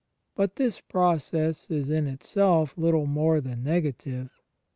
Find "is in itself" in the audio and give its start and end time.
1.69-2.75